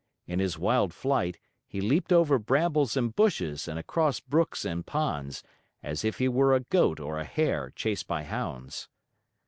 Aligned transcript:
In 0.25 0.39
his 0.39 0.57
wild 0.57 0.95
flight, 0.95 1.37
he 1.67 1.79
leaped 1.79 2.11
over 2.11 2.39
brambles 2.39 2.97
and 2.97 3.15
bushes, 3.15 3.67
and 3.67 3.77
across 3.77 4.19
brooks 4.19 4.65
and 4.65 4.83
ponds, 4.83 5.43
as 5.83 6.03
if 6.03 6.17
he 6.17 6.27
were 6.27 6.55
a 6.55 6.61
goat 6.61 6.99
or 6.99 7.19
a 7.19 7.23
hare 7.23 7.69
chased 7.75 8.07
by 8.07 8.23
hounds. 8.23 8.89